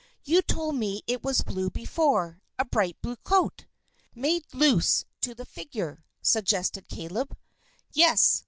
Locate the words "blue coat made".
3.03-4.51